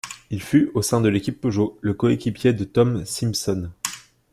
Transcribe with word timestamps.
Il 0.31 0.41
fut 0.41 0.71
au 0.73 0.81
sein 0.81 0.99
de 0.99 1.09
l'équipe 1.09 1.39
Peugeot 1.39 1.77
le 1.81 1.93
coéquipier 1.93 2.53
de 2.53 2.63
Tom 2.63 3.05
Simpson. 3.05 3.69